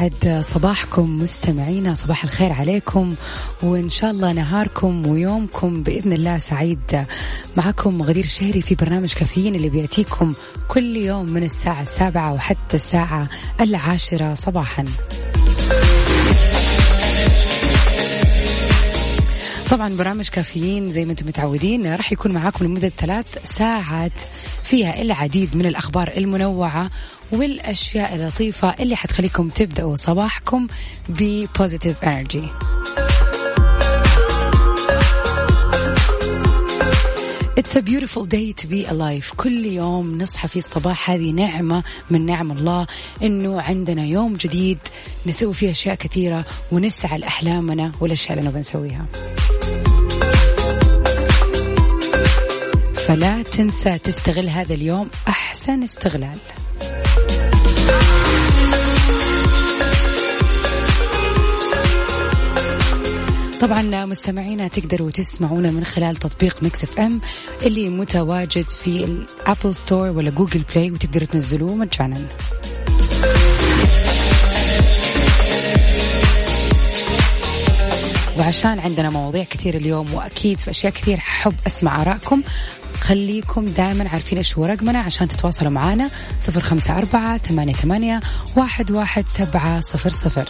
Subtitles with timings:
[0.00, 3.14] يسعد صباحكم مستمعينا صباح الخير عليكم
[3.62, 7.06] وإن شاء الله نهاركم ويومكم بإذن الله سعيد.
[7.56, 10.32] معكم غدير الشهري في برنامج كافيين اللي بيأتيكم
[10.68, 13.28] كل يوم من الساعة السابعة وحتى الساعة
[13.60, 14.84] العاشرة صباحا.
[19.70, 24.20] طبعا برامج كافيين زي ما أنتم متعودين راح يكون معاكم لمدة ثلاث ساعات
[24.64, 26.90] فيها العديد من الأخبار المنوعة
[27.32, 30.66] والأشياء اللطيفة اللي حتخليكم تبدأوا صباحكم
[31.08, 32.48] ب positive energy
[37.60, 39.34] It's a beautiful day to be alive.
[39.36, 41.10] كل يوم نصحى في الصباح.
[41.10, 42.86] هذه نعمة من نعم الله
[43.22, 44.78] إنه عندنا يوم جديد
[45.26, 49.06] نسوي فيه أشياء كثيرة ونسعى لأحلامنا والأشياء اللي نبغى نسويها.
[52.94, 56.38] فلا تنسى تستغل هذا اليوم أحسن استغلال.
[63.60, 67.20] طبعا مستمعينا تقدروا تسمعونا من خلال تطبيق Mix FM
[67.62, 72.26] اللي متواجد في ال App Store ولا Google Play وتقدروا تنزلوه مجانا.
[78.38, 82.42] وعشان عندنا مواضيع كثير اليوم وأكيد في أشياء كثير حب أسمع آرائكم
[83.00, 88.20] خليكم دائما عارفين إيش هو رقمنا عشان تتواصلوا معنا صفر خمسة أربعة ثمانية, ثمانية
[88.56, 90.48] واحد, واحد سبعة صفر صفر.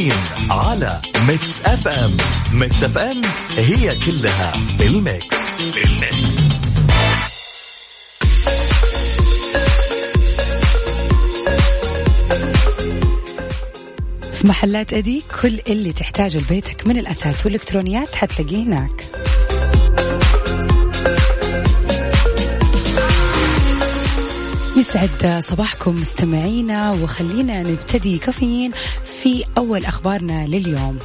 [0.00, 2.16] كافيين على Mix FM
[2.52, 3.20] Mix FM
[3.56, 5.36] هي كلها في الميكس.
[14.32, 19.04] في محلات أدي كل اللي تحتاجه لبيتك من الأثاث والإلكترونيات حتلاقيه هناك.
[24.94, 28.72] يسعد صباحكم مستمعينا وخلينا نبتدي كافيين
[29.04, 30.98] في أول أخبارنا لليوم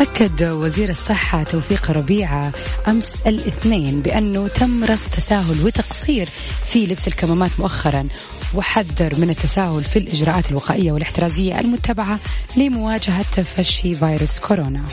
[0.00, 2.52] أكد وزير الصحة توفيق ربيعة
[2.88, 6.28] أمس الاثنين بأنه تم رصد تساهل وتقصير
[6.66, 8.08] في لبس الكمامات مؤخرا
[8.54, 12.20] وحذر من التساهل في الإجراءات الوقائية والاحترازية المتبعة
[12.56, 14.84] لمواجهة تفشي فيروس كورونا.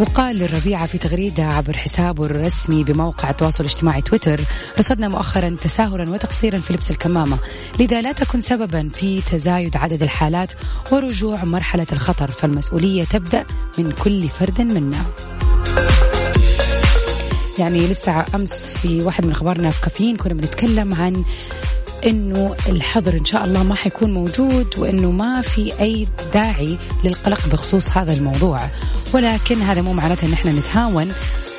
[0.00, 4.40] وقال للربيعة في تغريدة عبر حسابه الرسمي بموقع التواصل الاجتماعي تويتر
[4.78, 7.38] رصدنا مؤخرا تساهلا وتقصيرا في لبس الكمامة
[7.80, 10.52] لذا لا تكن سببا في تزايد عدد الحالات
[10.92, 13.44] ورجوع مرحلة الخطر فالمسؤولية تبدأ
[13.78, 15.04] من كل فرد منا.
[17.58, 21.24] يعني لسه أمس في واحد من أخبارنا في كافيين كنا بنتكلم عن
[22.06, 27.90] إنه الحظر إن شاء الله ما حيكون موجود وإنه ما في أي داعي للقلق بخصوص
[27.96, 28.60] هذا الموضوع.
[29.14, 31.12] ولكن هذا مو معناته إن إحنا نتهاون.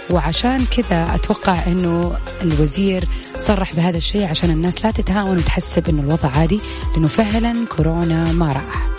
[0.10, 3.08] وعشان كذا أتوقع إنه الوزير
[3.38, 6.60] صرح بهذا الشيء عشان الناس لا تتهاون وتحسب إنه الوضع عادي
[6.94, 8.90] لأنه فعلا كورونا ما راح.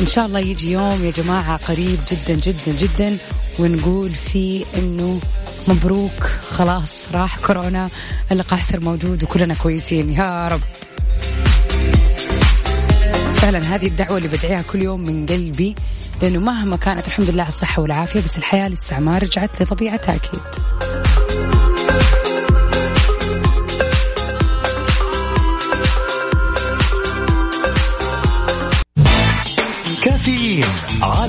[0.00, 3.16] إن شاء الله يجي يوم يا جماعة قريب جدا جدا جدا
[3.58, 5.20] ونقول فيه إنه
[5.68, 6.26] مبروك.
[6.50, 7.88] خلاص راح كورونا.
[8.32, 10.10] اللقاح صار موجود وكلنا كويسين.
[10.10, 10.60] يا رب.
[13.34, 15.74] فعلا هذه الدعوة اللي بدعيها كل يوم من قلبي
[16.22, 20.40] لأنه مهما كانت الحمد لله على الصحة والعافية بس الحياة لسه ما رجعت لطبيعتها أكيد.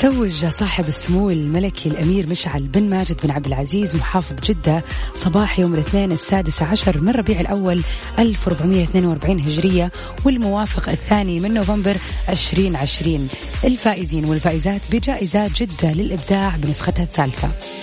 [0.00, 5.74] توج صاحب السمو الملكي الأمير مشعل بن ماجد بن عبد العزيز محافظ جدة صباح يوم
[5.74, 7.82] الاثنين السادس عشر من ربيع الأول
[8.18, 9.92] 1442 هجرية
[10.24, 11.96] والموافق الثاني من نوفمبر
[12.28, 13.28] 2020
[13.64, 17.79] الفائزين والفائزات بجائزات جدة للإبداع بنسختها الثالثة.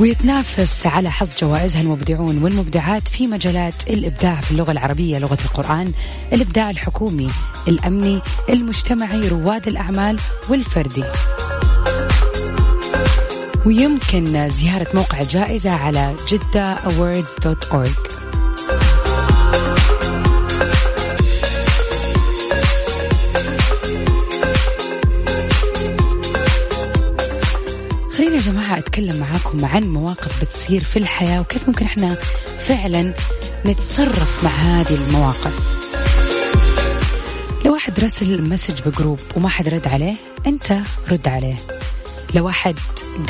[0.00, 5.92] ويتنافس على حظ جوائزها المبدعون والمبدعات في مجالات الإبداع في اللغة العربية لغة القرآن
[6.32, 7.30] الإبداع الحكومي
[7.68, 8.20] الأمني
[8.50, 10.18] المجتمعي رواد الأعمال
[10.50, 11.04] والفردي.
[13.66, 18.14] ويمكن زيارة موقع الجائزة على جدة awards.org
[29.24, 32.14] معاكم عن مواقف بتصير في الحياة وكيف ممكن إحنا
[32.58, 33.14] فعلا
[33.66, 35.58] نتصرف مع هذه المواقف.
[37.64, 40.14] لو واحد رسل message ب group وما حد رد عليه
[40.46, 41.56] أنت رد عليه.
[42.34, 42.78] لو واحد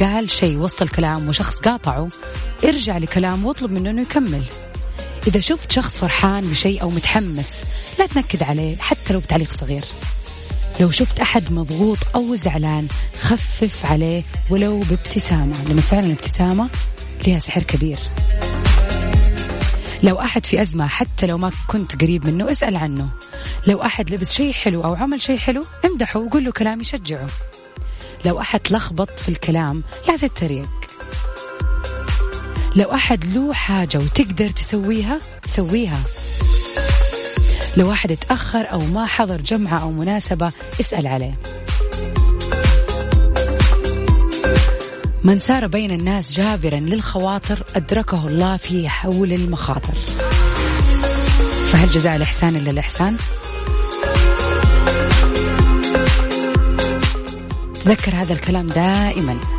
[0.00, 2.08] قال شيء وسط الكلام وشخص قاطعه
[2.64, 4.44] ارجع لكلامه واطلب منه إنه يكمل.
[5.26, 7.52] إذا شفت شخص فرحان بشيء أو متحمس
[7.99, 9.85] لا تنكد عليه حتى لو بتعليق صغير.
[10.81, 12.88] لو شفت أحد مضغوط أو زعلان
[13.21, 16.71] خفف عليه ولو بابتسامة لأنه فعلا الابتسامة
[17.26, 17.99] لها سحر كبير.
[20.03, 23.09] لو أحد في أزمة حتى لو ما كنت قريب منه اسأل عنه.
[23.67, 27.26] لو أحد لبس شيء حلو أو عمل شيء حلو امدحه وقول له كلام يشجعه.
[28.25, 30.69] لو أحد لخبط في الكلام لا تتريق
[32.76, 36.00] لو أحد له حاجة وتقدر تسويها سويها.
[37.76, 41.35] لو واحد اتأخر أو ما حضر جمعة أو مناسبة اسأل عليه.
[45.25, 49.94] من سار بين الناس جابرا للخواطر أدركه الله في حول المخاطر.
[51.73, 53.17] فهل جزاء الإحسان إلا الإحسان؟
[57.85, 59.53] تذكر هذا الكلام دائما.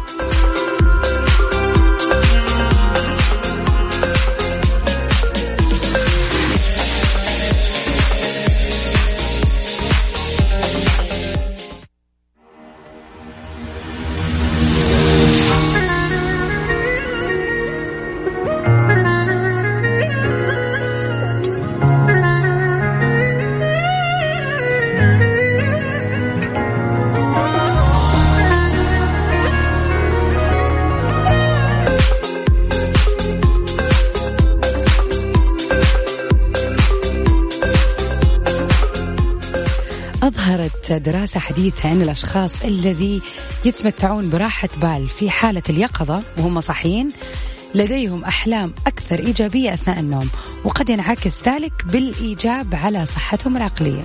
[40.97, 43.21] دراسة حديثة أن الأشخاص الذي
[43.65, 47.09] يتمتعون براحة بال في حالة اليقظة وهم صحيين.
[47.75, 50.29] لديهم أحلام أكثر إيجابية أثناء النوم
[50.63, 54.03] وقد ينعكس ذلك بالإيجاب على صحتهم العقلية.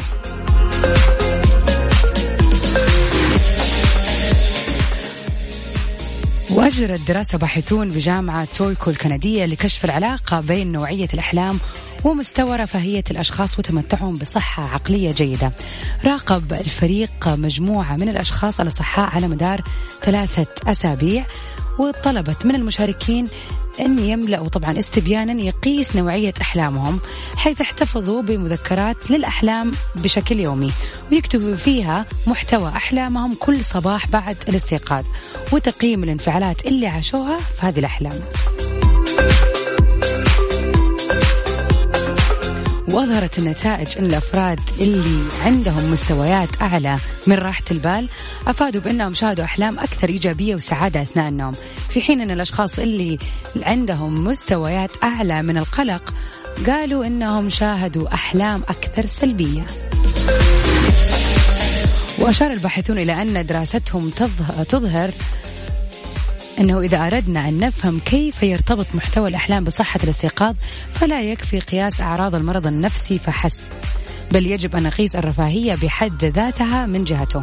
[6.54, 11.58] وأجرت دراسة باحثون بجامعة توركو الكندية لكشف العلاقة بين نوعية الأحلام
[12.04, 15.52] ومستوى رفاهية الأشخاص وتمتعهم بصحة عقلية جيدة.
[16.04, 19.62] راقب الفريق مجموعة من الأشخاص الأصحاء على مدار
[20.02, 21.26] ثلاثة أسابيع
[21.78, 23.26] وطلبت من المشاركين
[23.80, 27.00] أن يملأوا طبعا استبيانا يقيس نوعية أحلامهم
[27.36, 30.70] حيث احتفظوا بمذكرات للأحلام بشكل يومي
[31.12, 35.04] ويكتبوا فيها محتوى أحلامهم كل صباح بعد الاستيقاظ
[35.52, 38.20] وتقييم الانفعالات اللي عاشوها في هذه الأحلام.
[42.92, 48.08] وأظهرت النتائج أن الأفراد اللي عندهم مستويات أعلى من راحة البال
[48.46, 51.52] أفادوا بأنهم شاهدوا أحلام أكثر إيجابية وسعادة أثناء النوم.
[51.88, 53.18] في حين أن الأشخاص اللي
[53.56, 56.14] عندهم مستويات أعلى من القلق
[56.66, 59.66] قالوا أنهم شاهدوا أحلام أكثر سلبية.
[62.18, 64.10] وأشار الباحثون إلى أن دراستهم
[64.68, 65.10] تظهر
[66.60, 70.54] أنه إذا أردنا أن نفهم كيف يرتبط محتوى الأحلام بصحة الاستيقاظ
[70.92, 73.68] فلا يكفي قياس أعراض المرض النفسي فحسب.
[74.32, 77.42] بل يجب أن نقيس الرفاهية بحد ذاتها من جهته.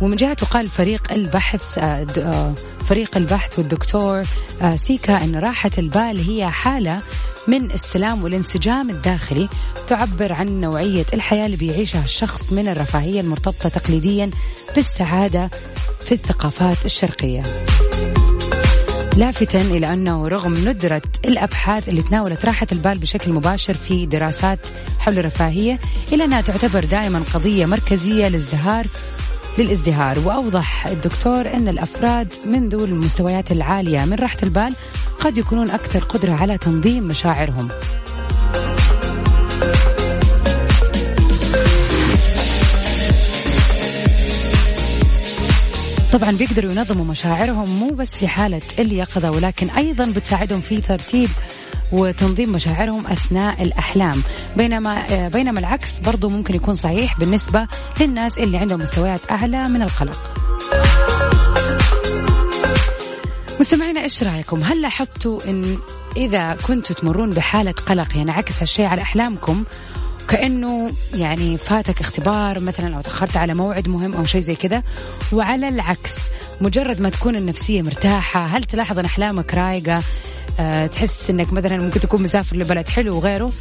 [0.00, 2.54] ومن جهته قال فريق البحث آه، آه،
[2.88, 4.22] فريق البحث والدكتور
[4.62, 7.00] آه، سيكا أن راحة البال هي حالة
[7.48, 9.48] من السلام والانسجام الداخلي
[9.88, 14.30] تعبر عن نوعية الحياة اللي بيعيشها الشخص من الرفاهية المرتبطة تقليديا
[14.74, 15.50] بالسعادة
[16.00, 17.42] في الثقافات الشرقية.
[19.18, 24.66] لافتا إلى أنه رغم ندرة الأبحاث اللي تناولت راحة البال بشكل مباشر في دراسات
[24.98, 25.80] حول الرفاهية
[26.12, 28.86] إلا أنها تعتبر دائما قضية مركزية للازدهار
[29.58, 30.18] للازدهار.
[30.18, 34.74] وأوضح الدكتور أن الأفراد من ذوي المستويات العالية من راحة البال
[35.18, 37.68] قد يكونون أكثر قدرة على تنظيم مشاعرهم.
[46.12, 51.28] طبعا بيقدروا ينظموا مشاعرهم مو بس في حالة اليقظة ولكن أيضا بتساعدهم في ترتيب
[51.92, 54.22] وتنظيم مشاعرهم أثناء الأحلام
[54.56, 57.66] بينما آه، بينما العكس برضو ممكن يكون صحيح بالنسبة
[58.00, 60.34] للناس اللي عندهم مستويات أعلى من القلق
[63.60, 65.78] مستمعينا إيش رأيكم؟ هل لاحظتوا إن
[66.16, 69.64] إذا كنتوا تمرون بحالة قلق ينعكس يعني هالشيء على أحلامكم
[70.28, 74.82] كأنه يعني فاتك اختبار مثلا أو تأخرت على موعد مهم أو شيء زي كذا
[75.32, 76.12] وعلى العكس
[76.60, 80.02] مجرد ما تكون النفسية مرتاحة هل تلاحظ إن أحلامك رايقة؟
[80.60, 83.52] أه تحس إنك مثلا ممكن تكون مسافر لبلد حلو وغيره؟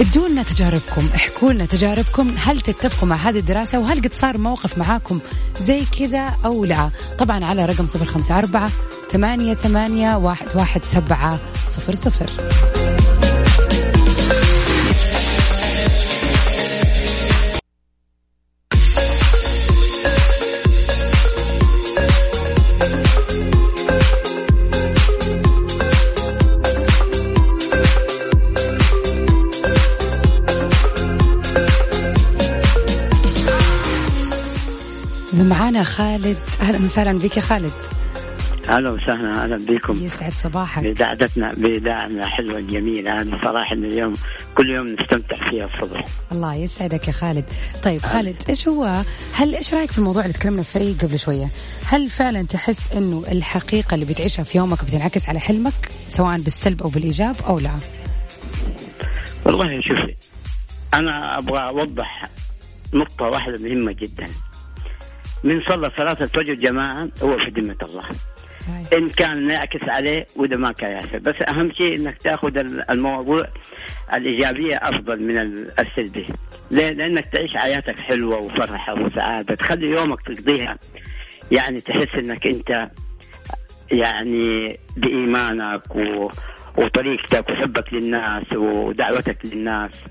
[0.00, 5.20] ادونا تجاربكم احكوا لنا تجاربكم هل تتفقوا مع هذه الدراسة؟ وهل قد صار موقف معاكم
[5.60, 8.70] زي كذا أو لا؟ طبعا على رقم صفر خمسة أربعة
[9.12, 12.30] ثمانية ثمانية واحد, واحد سبعة صفر صفر.
[35.92, 36.36] خالد.
[36.60, 37.72] أهلا وسهلا بك يا خالد.
[38.68, 39.98] أهلا وسهلا أهلا بكم.
[39.98, 40.84] يسعد صباحك.
[40.86, 44.12] بقعدتنا بإذاعتنا حلوة جميلة هذه صراحة إن اليوم
[44.56, 46.04] كل يوم نستمتع فيها الصبح.
[46.32, 47.44] الله يسعدك يا خالد.
[47.84, 49.02] طيب خالد إيش هو
[49.34, 51.48] هل إيش رأيك في الموضوع اللي تكلمنا فيه قبل شوية؟
[51.86, 56.88] هل فعلا تحس إنه الحقيقة اللي بتعيشها في يومك بتنعكس على حلمك سواء بالسلب أو
[56.88, 57.80] بالإيجاب أو لا؟
[59.46, 60.16] والله شوفي
[60.94, 62.28] أنا أبغى أوضح
[62.94, 64.26] نقطة واحدة مهمة جدا.
[65.44, 68.08] من صلى صلاة الفجر جماعة هو في ذمة الله.
[68.60, 68.86] صحيح.
[68.92, 72.50] إن كان يعكس عليه وإذا ما كان يعكس بس أهم شيء إنك تأخذ
[72.90, 73.48] الموضوع
[74.14, 75.38] الإيجابية أفضل من
[75.78, 76.34] السلبية.
[76.70, 79.54] ليه؟ لأنك تعيش حياتك حلوة وفرحة وسعادة.
[79.54, 80.78] تخلي يومك تقضيها.
[81.50, 82.90] يعني تحس إنك أنت
[83.92, 86.30] يعني بإيمانك و...
[86.76, 90.04] وطريقتك وحبك للناس ودعوتك للناس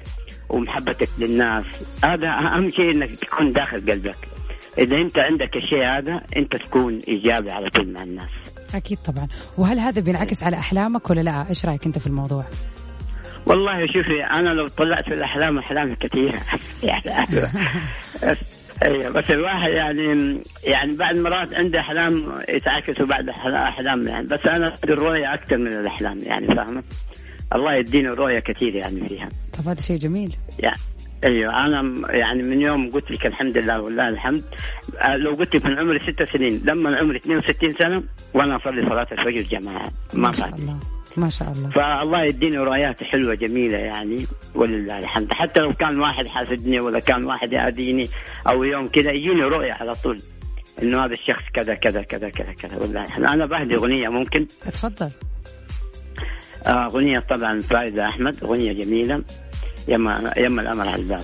[0.50, 1.66] ومحبتك للناس.
[2.04, 4.18] هذا أهم شيء إنك تكون داخل قلبك.
[4.78, 8.30] إذا أنت عندك الشيء هذا أنت تكون إيجابي على طول مع الناس.
[8.76, 9.28] أكيد طبعا.
[9.58, 10.56] وهل هذا بينعكس علي.
[10.56, 12.46] على أحلامك ولا لا؟ إيش رأيك أنت في الموضوع؟
[13.46, 16.42] والله شوفي أنا لو طلعت في الأحلام أحلام كثيرة.
[16.84, 17.28] يعني
[18.86, 24.26] أيوه بس الواحد يعني يعني بعد مرات عنده أحلام يتعكس وبعد أحلام يعني.
[24.26, 26.84] بس أنا الرؤية أكثر من الأحلام يعني فاهمة؟
[27.56, 29.30] الله يديني رؤية كثير يعني فيها.
[29.58, 30.36] طب هذا شيء جميل.
[30.60, 30.80] يعني
[31.26, 34.44] أيوه أنا يعني من يوم قلت لك الحمد لله والله الحمد.
[35.02, 39.08] آه، لو قلت لك من عمري ست سنين لما عمري 62 سنة وأنا أصلي صلاة
[39.12, 39.92] الفجر جماعة.
[40.14, 40.80] ما شاء الله
[41.18, 41.70] ما شاء الله.
[41.70, 44.26] فالله يديني رؤيات حلوة جميلة يعني
[44.56, 45.34] ولله الحمد.
[45.34, 48.08] حتى لو كان واحد حاسدني ولا كان واحد يأذيني
[48.48, 50.18] أو يوم كذا يجيني رؤية على طول
[50.82, 52.78] إنه هذا الشخص كذا كذا كذا كذا كذا.
[52.78, 53.26] والله الحمد.
[53.26, 55.10] أنا بهدي أغنية ممكن؟ اتفضل.
[56.68, 59.24] آه، أغنية طبعا فايده أحمد أغنية جميلة.
[59.88, 61.24] يما يما الامر على الباب.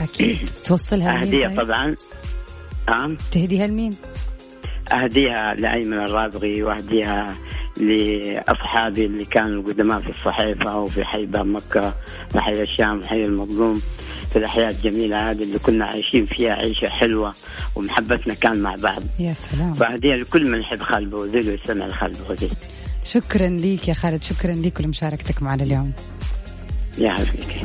[0.00, 0.38] أكيد.
[0.66, 1.96] توصلها أهديها طيب؟ طبعا.
[2.88, 3.16] نعم.
[3.32, 3.96] تهديها لمين؟
[4.92, 7.36] أهديها لأيمن الرابغي وأهديها
[7.76, 11.94] لأصحابي اللي كانوا قدماء في الصحيفة وفي حي باب مكة
[12.34, 13.82] وحي الشام وحي المظلوم.
[14.30, 17.32] في الأحياء الجميلة هذه اللي كنا عايشين فيها عيشة حلوة
[17.74, 19.02] ومحبتنا كان مع بعض.
[19.18, 19.72] يا سلام.
[19.72, 22.52] فهديها لكل من يحب خالد بوزيل ويستمع لخالد بوزيل
[23.04, 24.22] شكرا ليك يا خالد.
[24.22, 25.92] شكرا ليك ولمشاركتك معنا اليوم.
[26.98, 27.62] يعافيك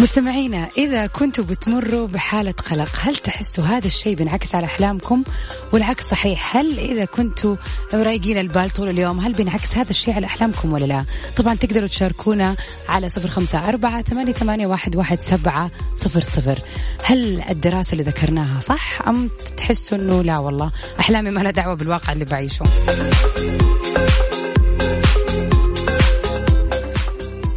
[0.00, 5.24] مستمعينا إذا كنتوا بتمروا بحالة قلق هل تحسوا هذا الشيء بينعكس على أحلامكم؟
[5.72, 7.56] والعكس صحيح هل إذا كنتوا
[7.94, 11.04] رايقين البال طول اليوم هل بينعكس هذا الشيء على أحلامكم ولا لا؟
[11.36, 12.56] طبعا تقدروا تشاركونا
[12.88, 16.58] على صفر خمسة أربعة ثمانية, ثمانية واحد, واحد سبعة صفر صفر.
[17.04, 22.12] هل الدراسة اللي ذكرناها صح؟ أم تحسوا أنه لا والله أحلامي ما لها دعوة بالواقع
[22.12, 22.64] اللي بعيشه؟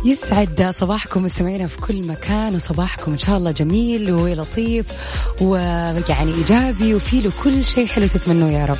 [0.07, 4.85] يسعد صباحكم مستمعينا في كل مكان وصباحكم إن شاء الله جميل ولطيف
[5.41, 8.77] ويعني إيجابي وفي له كل شيء حلو تتمنوه يا رب.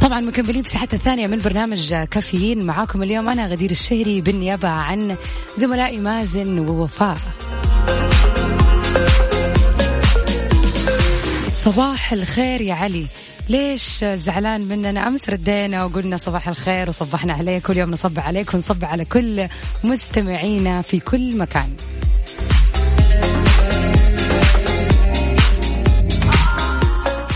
[0.00, 2.66] طبعا مكملين في ساعتنا الثانية من برنامج كافيين.
[2.66, 5.16] معاكم اليوم أنا غدير الشهري بالنيابة عن
[5.56, 7.18] زملائي مازن ووفاء.
[11.64, 13.06] صباح الخير يا علي.
[13.48, 18.84] ليش زعلان مننا أمس؟ ردينا وقلنا صباح الخير وصبحنا عليك كل يوم نصب عليك ونصب
[18.84, 19.48] على كل
[19.84, 21.76] مستمعينا في كل مكان.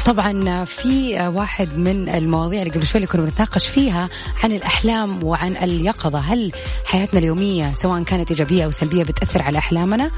[0.07, 4.09] طبعا في واحد من المواضيع اللي قبل شوي اللي كنا بنتناقش فيها
[4.43, 6.19] عن الأحلام وعن اليقظة.
[6.19, 6.53] هل
[6.85, 10.11] حياتنا اليومية سواء كانت إيجابية أو سلبية بتأثر على أحلامنا؟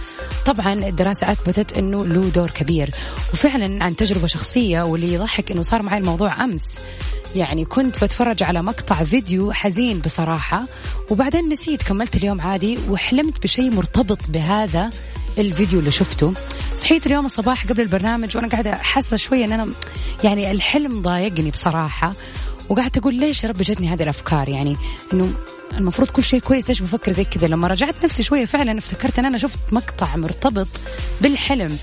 [0.46, 2.90] طبعا الدراسة أثبتت أنه له دور كبير.
[3.32, 6.78] وفعلا عن تجربة شخصية واللي يضحك أنه صار معي الموضوع أمس.
[7.34, 10.62] يعني كنت بتفرج على مقطع فيديو حزين بصراحة
[11.10, 14.90] وبعدين نسيت كملت اليوم عادي وحلمت بشيء مرتبط بهذا
[15.38, 16.34] الفيديو اللي شفته.
[16.74, 19.72] صحيت اليوم الصباح قبل البرنامج وأنا قاعدة حاسة شوية إن أنا
[20.24, 22.12] يعني الحلم ضايقني بصراحة.
[22.68, 24.76] وقعدت أقول ليش يا رب جتني هذه الأفكار؟ يعني
[25.12, 25.32] إنه
[25.78, 29.24] المفروض كل شيء كويس ليش بفكر زي كذا؟ لما رجعت نفسي شوية فعلا افتكرت إن
[29.24, 30.68] أنا شفت مقطع مرتبط
[31.20, 31.78] بالحلم.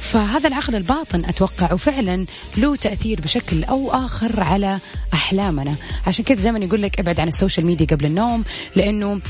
[0.00, 2.26] فهذا العقل الباطن أتوقع وفعلا
[2.56, 4.78] له تأثير بشكل أو آخر على
[5.14, 5.74] أحلامنا.
[6.06, 8.44] عشان كذا دائما يقول لك ابعد عن ال social media قبل النوم
[8.76, 9.20] لأنه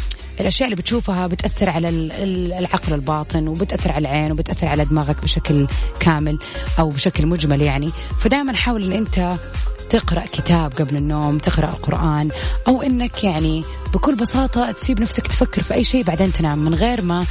[0.40, 1.88] الأشياء اللي بتشوفها بتأثر على
[2.58, 5.66] العقل الباطن وبتأثر على العين وبتأثر على دماغك بشكل
[6.00, 6.38] كامل
[6.78, 7.90] أو بشكل مجمل يعني.
[8.18, 9.38] فدائما حاول إن أنت
[9.90, 12.28] تقرأ كتاب قبل النوم تقرأ القرآن
[12.68, 17.02] أو إنك يعني بكل بساطة تسيب نفسك تفكر في أي شيء بعدين تنام من غير
[17.02, 17.26] ما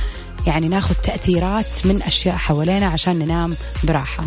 [0.47, 4.25] يعني ناخذ تأثيرات من أشياء حوالينا عشان ننام براحة.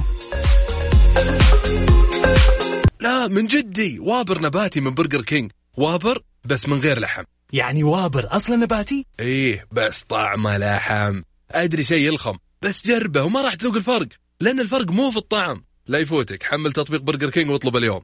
[3.01, 3.99] لا من جدي.
[3.99, 5.50] Whopper نباتي من Burger King.
[5.76, 7.23] Whopper بس من غير لحم.
[7.52, 11.23] يعني Whopper أصلا نباتي؟ إيه بس طعمه لحم.
[11.50, 14.09] أدري شيء يلخم بس جربه وما راح تذوق الفرق
[14.40, 15.64] لأن الفرق مو في الطعم.
[15.87, 18.02] لا يفوتك حمل تطبيق Burger King واطلب اليوم.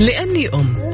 [0.00, 0.88] لأني أم.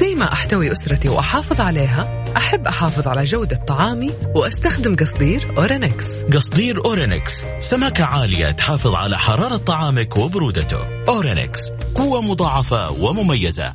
[0.00, 6.22] زي ما أحتوي أسرتي وأحافظ عليها أحب أحافظ على جودة طعامي وأستخدم قصدير أورينكس.
[6.22, 11.04] قصدير أورينكس سماكة عالية تحافظ على حرارة طعامك وبرودته.
[11.08, 13.74] أورينكس قوة مضاعفة ومميزة.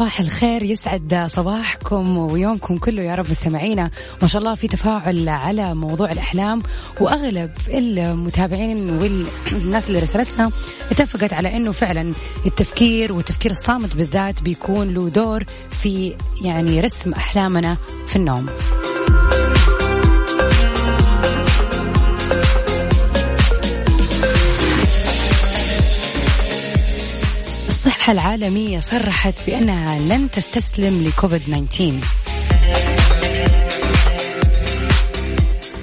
[0.00, 3.30] صباح الخير يسعد صباحكم ويومكم كله يا رب.
[3.30, 3.90] مستمعينا
[4.22, 6.62] ما شاء الله في تفاعل على موضوع الأحلام
[7.00, 10.50] وأغلب المتابعين والناس اللي رسلتنا
[10.90, 12.12] اتفقت على أنه فعلا
[12.46, 18.46] التفكير والتفكير الصامت بالذات بيكون له دور في يعني رسم أحلامنا في النوم.
[28.10, 31.92] العالمية صرحت بأنها لن تستسلم لكوفيد 19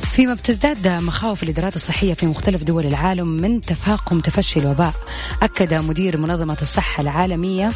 [0.02, 4.94] فيما بتزداد مخاوف الإدارات الصحية في مختلف دول العالم من تفاقم تفشي الوباء.
[5.42, 7.72] أكد مدير منظمة الصحة العالمية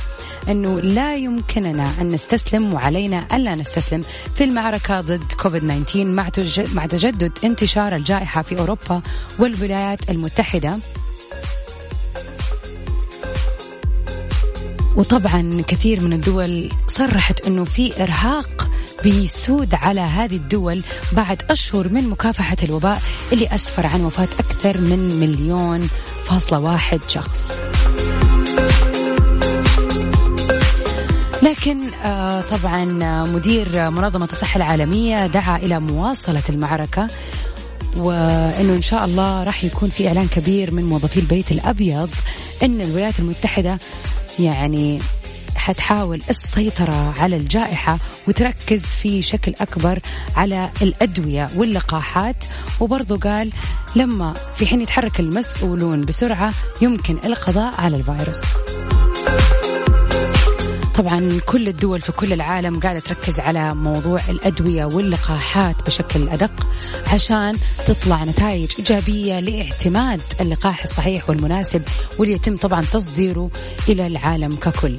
[0.50, 4.02] أنه لا يمكننا أن نستسلم وعلينا ألا نستسلم
[4.36, 9.02] في المعركة ضد كوفيد 19 مع تجدد انتشار الجائحة في أوروبا
[9.40, 10.78] والولايات المتحدة.
[14.98, 18.70] وطبعا كثير من الدول صرحت إنه في إرهاق
[19.04, 23.02] بيسود على هذه الدول بعد أشهر من مكافحة الوباء
[23.34, 25.90] اللي أسفر عن وفاة أكثر من مليون
[26.26, 27.52] فاصلة واحد شخص.
[31.44, 32.86] لكن آه طبعا
[33.26, 37.08] مدير منظمة الصحة العالمية دعا إلى مواصلة المعركة
[37.98, 42.10] وإنه إن شاء الله راح يكون في إعلان كبير من موظفي البيت الأبيض
[42.64, 43.80] إن الولايات المتحدة
[44.42, 45.00] يعني
[45.56, 50.00] حتحاول السيطرة على الجائحة وتركز في شكل أكبر
[50.36, 52.36] على الأدوية واللقاحات.
[52.80, 53.52] وبرضه قال
[53.96, 58.42] لما في حين يتحرك المسؤولون بسرعة يمكن القضاء على الفيروس.
[61.02, 66.68] طبعا كل الدول في كل العالم قاعدة تركز على موضوع الأدوية واللقاحات بشكل أدق
[67.14, 71.82] عشان تطلع نتائج إيجابية لاعتماد اللقاح الصحيح والمناسب
[72.20, 73.50] واللي يتم طبعا تصديره
[73.90, 74.98] إلى العالم ككل.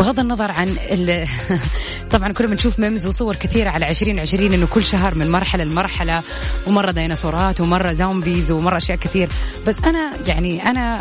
[0.00, 0.76] بغض النظر عن
[2.12, 6.22] طبعا كنا بنشوف memes وصور كثيرة على عشرين عشرين إنه كل شهر من مرحلة لمرحلة
[6.66, 9.28] ومرة ديناصورات ومرة zombies ومرة أشياء كثير.
[9.66, 11.00] بس أنا يعني أنا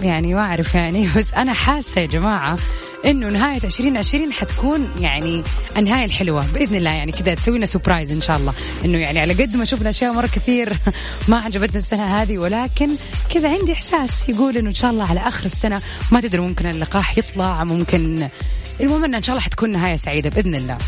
[0.00, 2.58] يعني ما أعرف يعني بس أنا حاسة يا جماعة
[3.04, 5.42] إنه نهاية عشرين عشرين حتكون يعني
[5.76, 6.52] النهاية الحلوة.
[6.54, 8.54] بإذن الله يعني كذا تسوي لنا surprise إن شاء الله.
[8.84, 10.76] إنه يعني على قد ما شفنا أشياء مرة كثير
[11.28, 12.88] ما عجبتنا السنة هذه ولكن
[13.34, 15.82] كذا عندي إحساس يقول إنه إن شاء الله على آخر السنة
[16.12, 18.28] ما تدري ممكن اللقاح يطلع ممكن
[18.80, 20.78] المهم إن شاء الله حتكون نهاية سعيدة بإذن الله.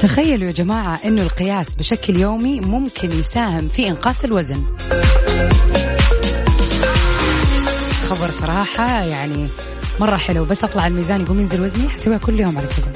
[0.00, 4.64] تخيلوا يا جماعة أنه القياس بشكل يومي ممكن يساهم في إنقاص الوزن.
[8.08, 9.48] خبر صراحة يعني
[10.00, 12.92] مرة حلو بس أطلع الميزان يقوم ينزل وزني حسويها كل يوم على كذا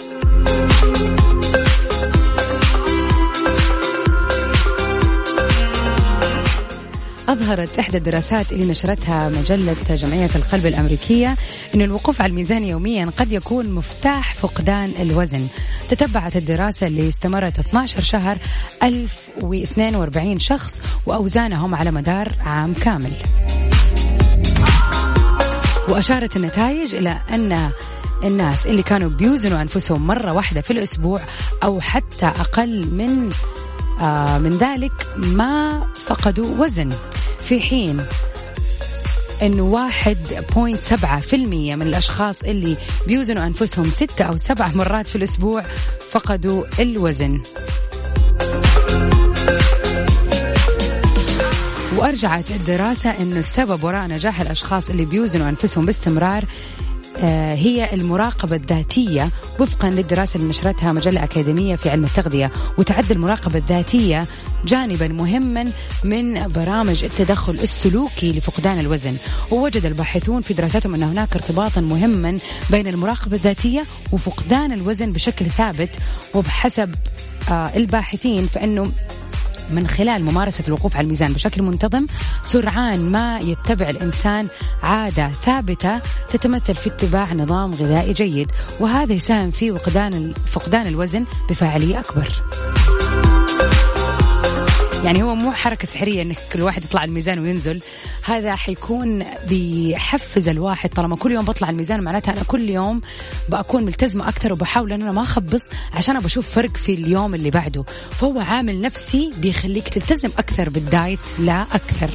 [7.29, 11.37] أظهرت إحدى الدراسات اللي نشرتها مجلة جمعية القلب الأمريكية
[11.75, 15.47] أن الوقوف على الميزان يوميا قد يكون مفتاح فقدان الوزن.
[15.89, 18.39] تتبعت الدراسة اللي استمرت 12 شهر
[18.83, 23.13] 1042 شخص وأوزانهم على مدار عام كامل.
[25.89, 27.71] وأشارت النتائج إلى أن
[28.25, 31.21] الناس اللي كانوا بيوزنوا أنفسهم مرة واحدة في الأسبوع
[31.65, 33.31] أو حتى أقل من
[34.39, 36.91] من ذلك ما فقدوا وزن.
[37.39, 38.07] في حين
[39.43, 42.77] انه واحد بوينت سبعة في المية من الأشخاص اللي
[43.07, 45.65] بيوزنوا أنفسهم ستة أو سبعة مرات في الأسبوع
[46.11, 47.41] فقدوا الوزن.
[51.97, 56.47] وأرجعت الدراسة انه السبب وراء نجاح الأشخاص اللي بيوزنوا أنفسهم باستمرار آه،
[57.55, 59.31] هي المراقبة الذاتية.
[59.61, 64.25] وفقا للدراسة اللي نشرتها مجلة أكاديمية في علم التغذية وتعد المراقبة الذاتية
[64.65, 65.73] جانبا مهما
[66.05, 69.17] من برامج التدخل السلوكي لفقدان الوزن.
[69.51, 72.39] ووجد الباحثون في دراساتهم أن هناك ارتباطا مهما
[72.71, 75.91] بين المراقبة الذاتية وفقدان الوزن بشكل ثابت.
[76.35, 76.95] وبحسب
[77.51, 78.93] آه، الباحثين فإنه
[79.71, 82.07] من خلال ممارسة الوقوف على الميزان بشكل منتظم
[82.43, 84.49] سرعان ما يتبع الإنسان
[84.83, 88.51] عادة ثابتة تتمثل في اتباع نظام غذائي جيد.
[88.81, 89.79] وهذا يساهم في
[90.53, 92.43] فقدان الوزن بفاعلية أكبر.
[95.05, 97.83] يعني هو مو حركة سحرية إنك كل واحد يطلع الميزان وينزل.
[98.25, 100.91] هذا حيكون بيحفز الواحد.
[100.91, 103.01] طالما كل يوم بطلع الميزان معناتها أنا كل يوم
[103.49, 105.61] بكون ملتزمة أكثر وبحاول إن أنا ما أخبص
[105.93, 107.85] عشان بشوف فرق في اليوم اللي بعده.
[108.11, 112.11] فهو عامل نفسي بيخليك تلتزم أكثر بالدايت لا أكثر.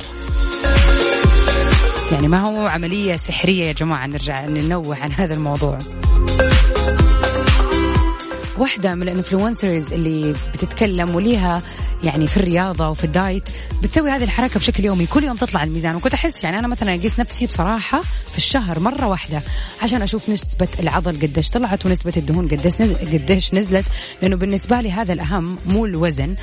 [2.11, 5.77] يعني ما هو عملية سحرية يا جماعة نرجع ننوه عن هذا الموضوع.
[8.59, 11.61] واحدة من ال influencers اللي بتتكلم وليها
[12.03, 13.49] يعني في الرياضة وفي ال diet
[13.83, 15.05] بتسوي هذه الحركة بشكل يومي.
[15.05, 15.95] كل يوم تطلع الميزان.
[15.95, 19.41] وكنت أحس يعني أنا مثلا أقيس نفسي بصراحة في الشهر مرة واحدة
[19.81, 22.75] عشان أشوف نسبة العضل قديش طلعت ونسبة الدهون قديش
[23.13, 23.85] قديش نزلت.
[24.21, 26.35] لأنه بالنسبة لي هذا الأهم مو الوزن.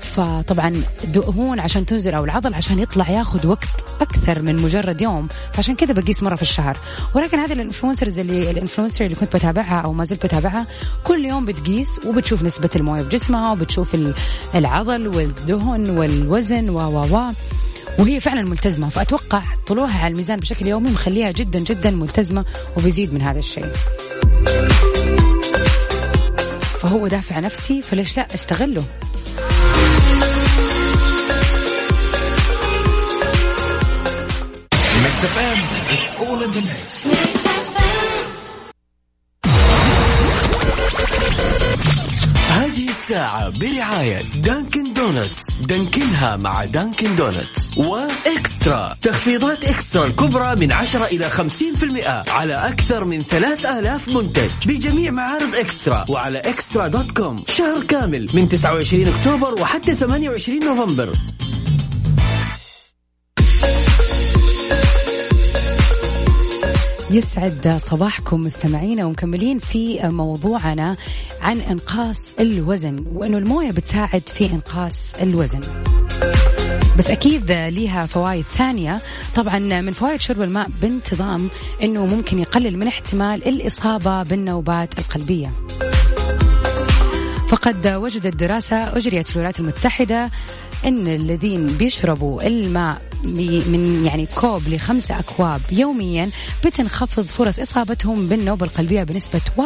[0.00, 5.74] فطبعا الدهون عشان تنزل أو العضل عشان يطلع ياخذ وقت أكثر من مجرد يوم فعشان
[5.74, 6.76] كذا بقيس مرة في الشهر.
[7.14, 10.66] ولكن هذه ال influencers اللي ال influencer اللي كنت بتابعها أو ما زلت بتابعها
[11.04, 13.96] كل يوم بتقيس وبتشوف نسبة الموية بجسمها وبتشوف
[14.54, 17.32] العضل والدهن والوزن و و و.
[17.98, 18.88] وهي فعلا ملتزمة.
[18.88, 22.44] فأتوقع طلوعها على الميزان بشكل يومي مخليها جدا جدا ملتزمة
[22.76, 23.72] وبيزيد من هذا الشيء.
[26.80, 28.84] فهو دافع نفسي فليش لا استغله؟
[35.24, 37.06] It's all in the mix.
[42.50, 48.86] هذه الساعة برعاية Dunkin' Donuts Dunkin ها مع Dunkin' Donuts و eXtra.
[49.02, 56.04] تخفيضات eXtra الكبرى من 10 إلى 50% على أكثر من 3000 منتج بجميع معارض eXtra
[56.08, 57.44] وعلى eXtra dot com.
[57.48, 61.12] شهر كامل من 29 أكتوبر وحتى 28 نوفمبر.
[67.12, 70.96] يسعد صباحكم مستمعينا ومكملين في موضوعنا
[71.40, 75.60] عن إنقاص الوزن وأنه الموية بتساعد في إنقاص الوزن.
[76.98, 79.00] بس أكيد ليها فوائد ثانية
[79.34, 81.50] طبعا من فوائد شرب الماء بانتظام
[81.82, 85.52] إنه ممكن يقلل من احتمال الإصابة بالنوبات القلبية
[87.48, 90.30] فقد وجدت دراسة أجريت في الولايات المتحدة
[90.84, 96.30] أن الذين بيشربوا الماء من يعني كوب لخمسة أكواب يوميا
[96.64, 99.62] بتنخفض فرص إصابتهم بالنوبة القلبية بنسبة 41%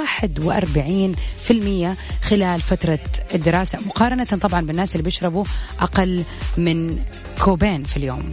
[2.23, 2.99] خلال فترة
[3.35, 5.45] الدراسة مقارنة طبعا بالناس اللي بيشربوا
[5.81, 6.25] أقل
[6.57, 6.99] من
[7.41, 8.31] كوبين في اليوم.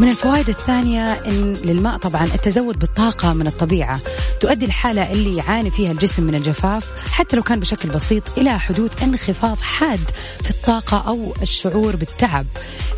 [0.00, 4.00] من الفوائد الثانية إن للماء طبعا التزود بالطاقة من الطبيعة
[4.40, 9.02] تؤدي الحالة اللي يعاني فيها الجسم من الجفاف حتى لو كان بشكل بسيط إلى حدوث
[9.02, 10.00] انخفاض حاد
[10.42, 12.46] في الطاقة أو الشعور بالتعب.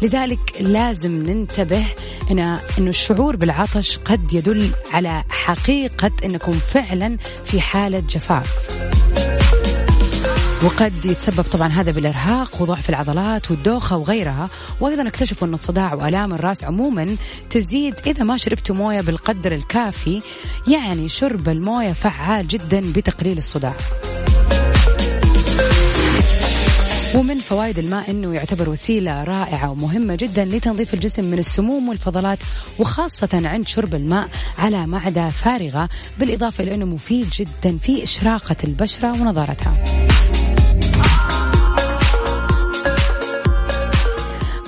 [0.03, 1.87] لذلك لازم ننتبه
[2.31, 2.39] إن
[2.79, 9.10] إنه الشعور بالعطش قد يدل على حقيقة أنكم فعلا في حالة جفاف.
[10.65, 16.65] وقد يتسبب طبعا هذا بالإرهاق وضعف العضلات والدوخة وغيرها وأيضا اكتشفوا أن الصداع وآلام الرأس
[16.65, 17.17] عموما
[17.51, 20.23] تزيد إذا ما شربتوا موية بالقدر الكافي
[20.69, 23.75] يعني شرب الموية فعال جدا بتقليل الصداع
[27.15, 32.39] ومن فوائد الماء إنه يعتبر وسيلة رائعة ومهمة جدا لتنظيف الجسم من السموم والفضلات
[32.79, 39.13] وخاصة عند شرب الماء على معدة فارغة بالإضافة إلى إنه مفيد جدا في إشراقة البشرة
[39.13, 40.10] ونضارتها.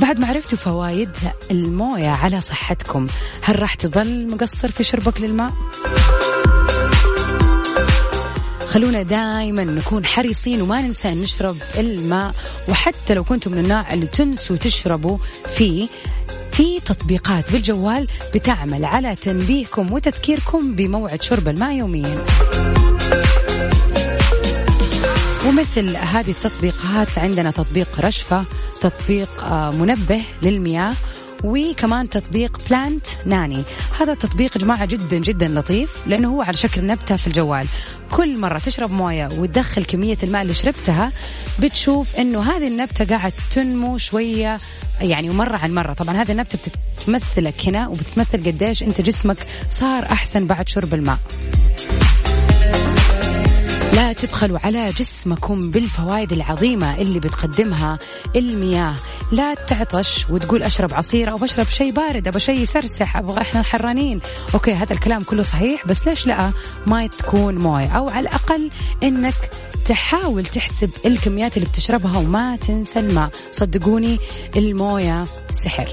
[0.02, 1.10] بعد ما عرفتوا فوائد
[1.50, 3.06] الموية على صحتكم
[3.42, 5.50] هل راح تظل مقصر في شربك للماء؟
[8.68, 12.34] خلونا دائما نكون حريصين وما ننسى نشرب الماء
[12.68, 15.18] وحتى لو كنتم من النوع اللي تنسوا تشربوا
[15.56, 15.88] فيه
[16.52, 22.24] في تطبيقات بالجوال بتعمل على تنبيهكم وتذكيركم بموعد شرب الماء يوميا
[25.46, 28.44] ومثل هذه التطبيقات عندنا تطبيق رشفة
[28.80, 30.94] تطبيق آه، منبه للمياه
[31.44, 33.62] وكمان تطبيق بلانت ناني.
[34.00, 37.66] هذا التطبيق جماعة جدا جدا لطيف لأنه هو على شكل نبتة في الجوال.
[38.10, 41.12] كل مرة تشرب موية وتدخل كمية الماء اللي شربتها
[41.58, 44.58] بتشوف أنه هذه النبتة قاعد تنمو شوية
[45.00, 45.92] يعني مرة عن مرة.
[45.92, 46.58] طبعا هذه النبتة
[46.98, 51.18] بتمثلك هنا وبتمثل قديش أنت جسمك صار أحسن بعد شرب الماء.
[54.02, 57.98] لا تبخلوا على جسمكم بالفوائد العظيمة اللي بتقدمها
[58.36, 58.96] المياه.
[59.32, 64.20] لا تعطش وتقول أشرب عصير أو بشرب شيء بارد أبغى شيء يسرسح أبغى إحنا حرانين.
[64.54, 66.52] أوكي هذا الكلام كله صحيح بس ليش لا؟
[66.86, 67.88] ما تكون موية.
[67.88, 68.70] أو على الأقل
[69.02, 69.50] إنك
[69.88, 73.30] تحاول تحسب الكميات اللي بتشربها وما تنسى الماء.
[73.52, 74.18] صدقوني
[74.56, 75.24] الموية
[75.64, 75.88] سحر.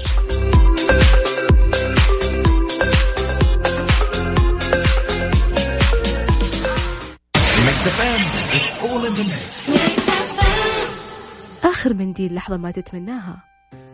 [11.64, 13.44] آخر منديل لحظة ما تتمناها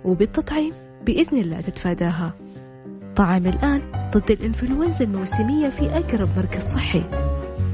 [0.05, 0.73] وبالتطعيم
[1.05, 2.33] بإذن الله تتفاداها.
[3.17, 7.03] طعام الآن ضد الإنفلونزا الموسمية في أقرب مركز صحي.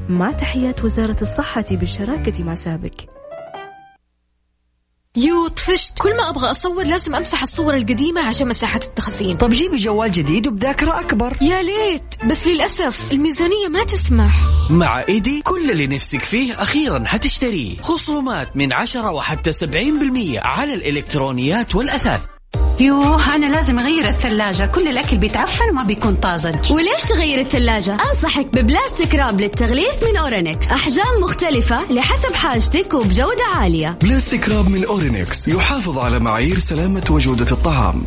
[0.09, 3.09] مع تحيات وزارة الصحة بالشراكة مع سابك
[5.17, 5.99] يو طفشت.
[5.99, 9.37] كل ما أبغى أصور لازم أمسح الصور القديمة عشان مساحة التخزين.
[9.37, 11.37] طب جيبي جوال جديد وبذاكرة أكبر.
[11.41, 14.35] يا ليت بس للأسف الميزانية ما تسمح.
[14.69, 17.77] مع إيدي كل اللي نفسك فيه أخيرا حتشتريه.
[17.81, 22.32] خصومات من 10 وحتى 70% على الإلكترونيات والأثاث.
[22.79, 24.65] يوه أنا لازم أغير الثلاجة.
[24.65, 26.71] كل الأكل بيتعفن وما بيكون طازج.
[26.71, 30.67] وليش تغير الثلاجة؟ أنصحك ب plastic wrap للتغليف من أورينكس.
[30.67, 33.97] أحجام مختلفة لحسب حاجتك وبجودة عالية.
[34.01, 38.03] plastic wrap من أورينكس يحافظ على معايير سلامة وجودة الطعام.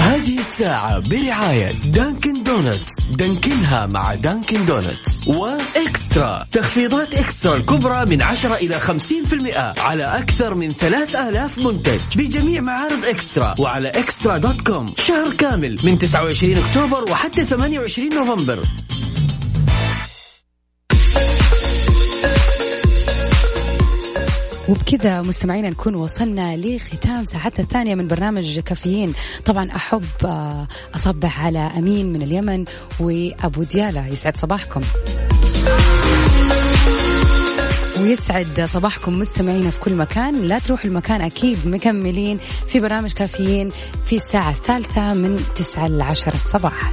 [0.00, 3.00] هذه الساعة برعاية Dunkin' Donuts.
[3.10, 5.26] Dunkin ها مع Dunkin' Donuts.
[5.26, 6.44] و eXtra.
[6.52, 12.00] تخفيضات eXtra الكبرى من 10 إلى 50% على أكثر من 3000 منتج.
[12.16, 13.54] بجميع معارض eXtra.
[13.58, 14.94] وعلى eXtra dot com.
[14.98, 18.62] شهر كامل من 29 أكتوبر وحتى 28 نوفمبر.
[24.70, 29.12] وبكذا مستمعينا نكون وصلنا لختام ساعتنا الثانية من برنامج كافيين.
[29.44, 32.64] طبعا أحب آه، أصبح على أمين من اليمن
[33.00, 34.06] وأبو ديالة.
[34.06, 34.80] يسعد صباحكم.
[38.00, 40.42] ويسعد صباحكم مستمعينا في كل مكان.
[40.42, 41.68] لا تروحوا المكان أكيد.
[41.68, 43.68] مكملين في برنامج كافيين
[44.06, 46.92] في الساعة الثالثة من 9 ل 10 الصباح.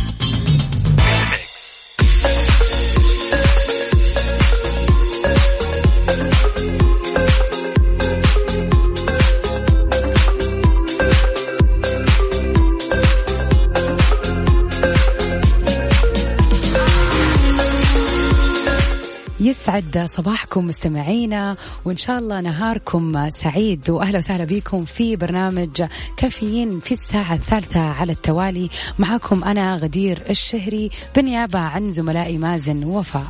[19.71, 25.83] يسعد صباحكم مستمعينا وإن شاء الله نهاركم سعيد وأهلا وسهلا بكم في برنامج
[26.17, 28.69] كافيين في الساعة الثالثة على التوالي.
[28.99, 33.27] معكم أنا غدير الشهري بالنيابة عن زملائي مازن ووفاء.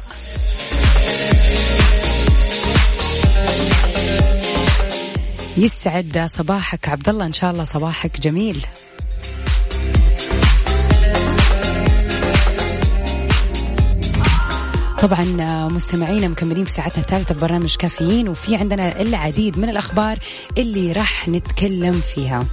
[5.58, 8.66] يسعد صباحك عبد الله إن شاء الله صباحك جميل.
[15.02, 15.26] طبعا
[15.68, 20.20] مستمعينا مكملين في ساعتنا الثالثة ببرنامج كافيين وفي عندنا العديد من الأخبار
[20.58, 22.48] اللي راح نتكلم فيها.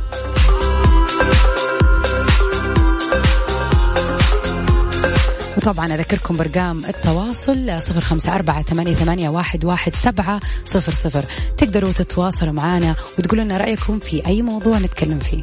[5.57, 11.25] وطبعا أذكركم برقام التواصل صفر خمسة أربعة ثمانية, واحد سبعة صفر صفر.
[11.57, 15.43] تقدروا تتواصلوا معنا وتقولوا لنا رأيكم في أي موضوع نتكلم فيه.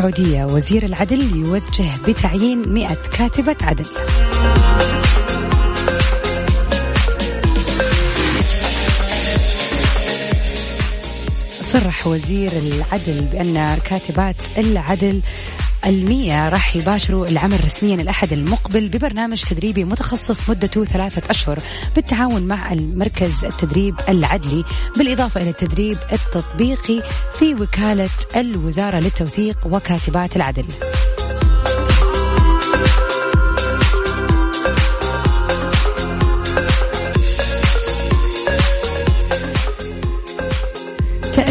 [0.00, 3.86] السعودية وزير العدل يوجه بتعيين مئة كاتبة عدل.
[11.72, 15.20] صرح وزير العدل بأن كاتبات العدل
[15.86, 21.58] المية راح يباشروا العمل رسميا الأحد المقبل ببرنامج تدريبي متخصص مدته ثلاثة أشهر
[21.96, 24.64] بالتعاون مع المركز التدريب العدلي
[24.96, 27.02] بالإضافة إلى التدريب التطبيقي
[27.34, 30.66] في وكالة الوزارة للتوثيق وكاتبات العدل.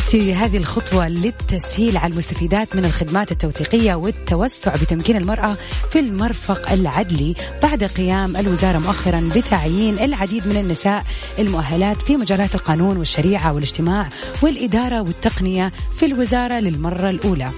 [0.09, 5.57] تأتي هذه الخطوة للتسهيل على المستفيدات من الخدمات التوثيقية والتوسع بتمكين المرأة
[5.91, 11.03] في المرفق العدلي بعد قيام الوزارة مؤخرا بتعيين العديد من النساء
[11.39, 14.09] المؤهلات في مجالات القانون والشريعة والاجتماع
[14.41, 17.49] والإدارة والتقنية في الوزارة للمرة الأولى.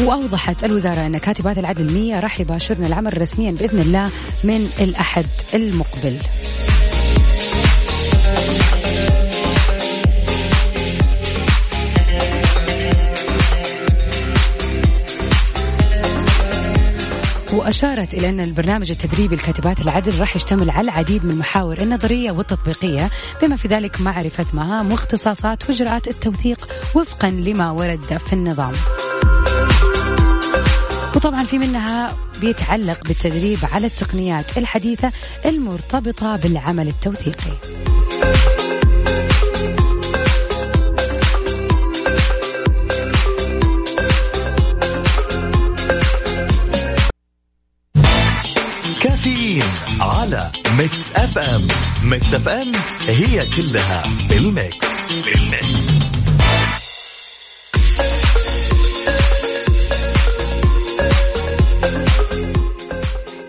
[0.00, 4.10] وأوضحت الوزارة أن كاتبات العدل المية راح يباشرن العمل رسميا بإذن الله
[4.44, 6.16] من الأحد المقبل.
[17.56, 23.10] وأشارت إلى أن البرنامج التدريبي لكاتبات العدل راح يشتمل على العديد من المحاور النظرية والتطبيقية
[23.42, 28.72] بما في ذلك معرفة مهام واختصاصات وإجراءات التوثيق وفقا لما ورد في النظام.
[31.16, 35.12] وطبعا في منها بيتعلق بالتدريب على التقنيات الحديثة
[35.44, 37.52] المرتبطة بالعمل التوثيقي.
[49.60, 51.66] كافيين على Mix FM
[52.04, 52.72] Mix FM
[53.08, 54.86] هي كلها بال mix
[55.24, 55.96] بال mix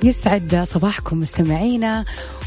[0.03, 2.05] يسعد صباحكم مستمعينا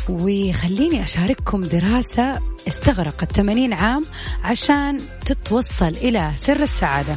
[0.09, 4.03] وخليني أشارككم دراسة استغرقت 80 عام
[4.45, 7.17] عشان تتوصل إلى سر السعادة.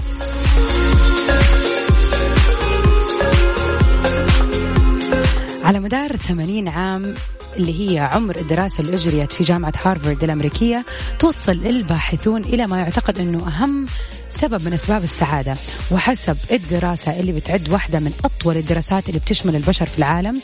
[5.63, 7.13] على مدار 80 عام
[7.57, 10.85] اللي هي عمر الدراسة اللي أجريت في جامعة هارفارد الأمريكية
[11.19, 13.85] توصل الباحثون إلى ما يعتقد أنه أهم
[14.29, 15.55] سبب من أسباب السعادة.
[15.91, 20.41] وحسب الدراسة اللي بتعد واحدة من أطول الدراسات اللي بتشمل البشر في العالم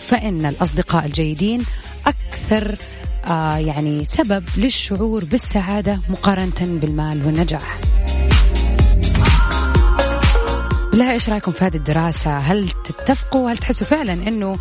[0.00, 1.62] فإن الأصدقاء الجيدين
[2.06, 2.76] أكثر
[3.24, 7.78] آه يعني سبب للشعور بالسعادة مقارنة بالمال والنجاح.
[11.02, 14.56] بالله إيش رأيكم في هذه الدراسة؟ هل تتفقوا؟ هل تحسوا فعلا إنه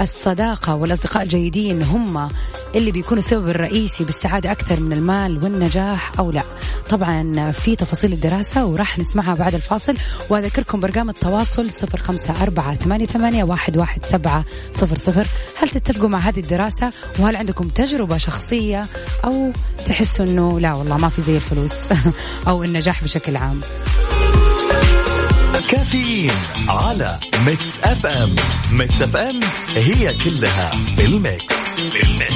[0.00, 2.28] الصداقة والأصدقاء الجيدين هم
[2.74, 6.42] اللي بيكونوا السبب الرئيسي بالسعادة أكثر من المال والنجاح أو لا؟
[6.90, 9.96] طبعا في تفاصيل الدراسة وراح نسمعها بعد الفاصل
[10.30, 15.26] وأذكركم برقم التواصل صفر خمسة أربعة ثمانية, ثمانية واحد, واحد سبعة صفر صفر
[15.56, 18.84] هل تتفقوا مع هذه الدراسة؟ وهل عندكم تجربة شخصية
[19.24, 19.52] أو
[19.86, 21.88] تحسوا إنه لا والله ما في زي الفلوس
[22.48, 23.60] أو النجاح بشكل عام؟
[25.70, 26.32] كافيين
[26.68, 28.34] على Mix FM
[28.72, 29.40] Mix FM
[29.76, 31.56] هي كلها بال mix.
[31.92, 32.34] بال mix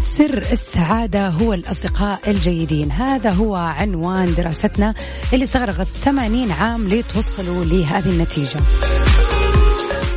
[0.00, 2.92] سر السعادة هو الأصدقاء الجيدين.
[2.92, 4.94] هذا هو عنوان دراستنا
[5.32, 8.60] اللي استغرقت 80 عام لتوصلوا لهذه النتيجة.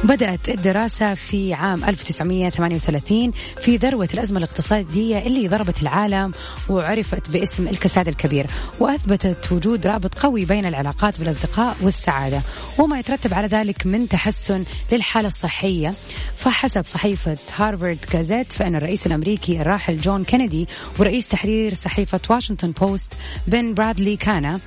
[0.04, 6.32] بدأت الدراسة في عام 1938 في ذروة الأزمة الاقتصادية اللي ضربت العالم
[6.70, 8.48] وعرفت باسم الكساد الكبير
[8.80, 12.41] وأثبتت وجود رابط قوي بين العلاقات بالأصدقاء والسعادة
[12.80, 15.93] وما يترتب على ذلك من تحسن للحالة الصحية.
[16.36, 20.68] فحسب صحيفة هارفارد جازيت فإن الرئيس الأمريكي الراحل جون كينيدي
[21.00, 23.14] ورئيس تحرير صحيفة واشنطن بوست
[23.48, 24.60] بن برادلي كان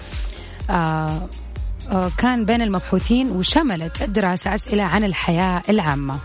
[0.70, 1.28] آه
[2.18, 6.20] كان بين المبحوثين وشملت الدراسة أسئلة عن الحياة العامة.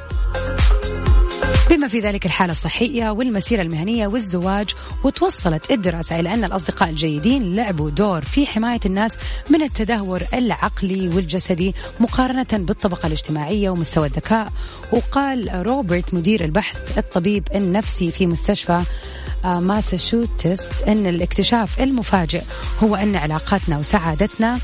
[1.70, 4.70] بما في ذلك الحالة الصحية والمسيرة المهنية والزواج
[5.04, 9.12] وتوصلت الدراسة إلى أن الأصدقاء الجيدين لعبوا دور في حماية الناس
[9.50, 14.52] من التدهور العقلي والجسدي مقارنة بالطبقة الاجتماعية ومستوى الذكاء.
[14.92, 18.82] وقال روبرت مدير البحث الطبيب النفسي في مستشفى
[19.46, 22.42] آه، ماساتشوستس أن الاكتشاف المفاجئ
[22.84, 24.60] هو أن علاقاتنا وسعادتنا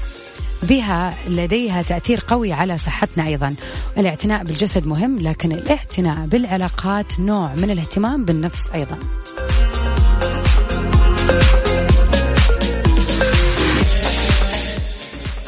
[0.63, 3.55] بها لديها تأثير قوي على صحتنا أيضا.
[3.97, 8.99] الاعتناء بالجسد مهم لكن الاعتناء بالعلاقات نوع من الاهتمام بالنفس أيضا.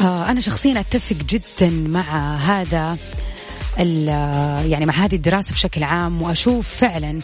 [0.01, 2.97] آه، أنا شخصيا أتفق جدا مع هذا.
[3.77, 7.19] يعني مع هذه الدراسة بشكل عام وأشوف فعلا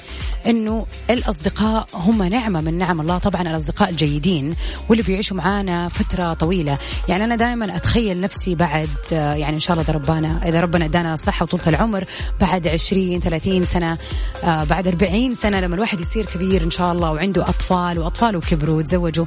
[0.47, 3.17] أنه الأصدقاء هم نعمة من نعم الله.
[3.17, 4.55] طبعا الأصدقاء الجيدين
[4.89, 6.77] واللي بيعيشوا معانا فترة طويلة.
[7.07, 11.15] يعني أنا دائما أتخيل نفسي بعد يعني إن شاء الله إذا ربنا إذا ربنا إدانا
[11.15, 12.05] صحة وطولة العمر
[12.41, 13.97] بعد 20 30 سنة
[14.43, 18.77] آه، بعد 40 سنة لما الواحد يصير كبير إن شاء الله وعنده أطفال وأطفاله كبروا
[18.77, 19.25] وتزوجوا.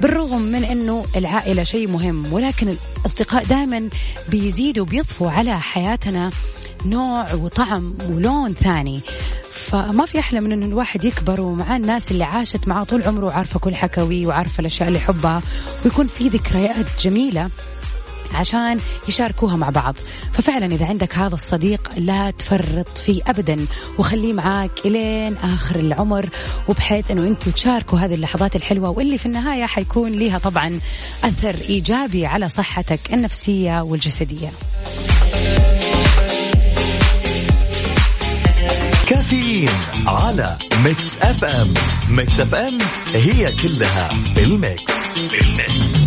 [0.00, 3.88] بالرغم من أنه العائلة شيء مهم ولكن الأصدقاء دائما
[4.28, 6.30] بيزيدوا بيضفوا على حياتنا
[6.84, 9.00] نوع وطعم ولون ثاني.
[9.50, 13.60] فما في أحلى من إنه الواحد يكبر ومع الناس اللي عاشت معاه طول عمره وعارفة
[13.60, 15.42] كل حكاويه وعارفة الأشياء اللي يحبها
[15.84, 17.50] ويكون في ذكريات جميلة
[18.34, 19.96] عشان يشاركوها مع بعض.
[20.32, 23.66] ففعلا إذا عندك هذا الصديق لا تفرط فيه أبدا
[23.98, 26.28] وخليه معاك إلين آخر العمر
[26.68, 30.80] وبحيث أنه أنتم تشاركوا هذه اللحظات الحلوة واللي في النهاية حيكون لها طبعا
[31.24, 34.50] أثر إيجابي على صحتك النفسية والجسدية.
[39.30, 39.70] كافيين
[40.06, 41.74] على Mix FM
[42.10, 42.78] Mix FM
[43.14, 44.92] هي كلها بال Mix
[45.30, 46.00] بال Mix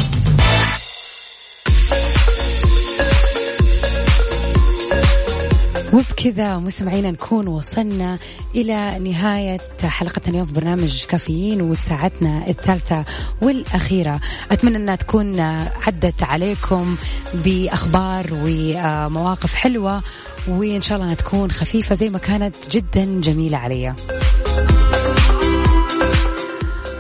[5.94, 8.18] وبكذا مستمعينا نكون وصلنا
[8.56, 13.06] إلى نهاية حلقتنا اليوم في برنامج كافيين وساعتنا الثالثة
[13.42, 14.20] والأخيرة.
[14.52, 15.40] أتمنى أنها تكون
[15.88, 16.96] عدت عليكم
[17.34, 20.02] بأخبار ومواقف حلوة
[20.48, 23.96] وإن شاء الله أنها تكون خفيفة زي ما كانت جدا جميلة عليا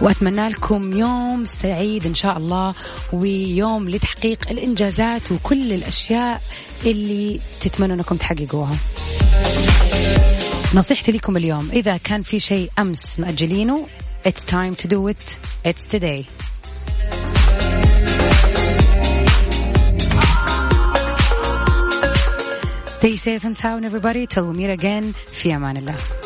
[0.01, 2.73] وأتمنى لكم يوم سعيد إن شاء الله
[3.13, 6.41] ويوم لتحقيق الإنجازات وكل الأشياء
[6.85, 8.75] اللي تتمنوا إنكم تحققوها.
[10.75, 13.87] نصيحتي لكم اليوم إذا كان في شيء أمس مأجلينه
[14.27, 16.25] it's time to do it it's today.
[23.02, 26.21] Stay safe and sound everybody till we meet again في امان الله.